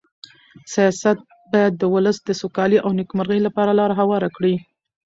سیاست 0.73 1.17
باید 1.51 1.73
د 1.77 1.83
ولس 1.93 2.17
د 2.23 2.29
سوکالۍ 2.41 2.77
او 2.81 2.89
نېکمرغۍ 2.99 3.39
لپاره 3.47 3.71
لاره 3.79 3.95
هواره 4.01 4.29
کړي. 4.35 4.55